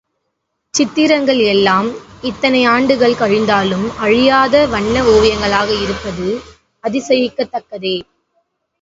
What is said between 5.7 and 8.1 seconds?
இருப்பது அதிசயிக்கத்தக்கதே.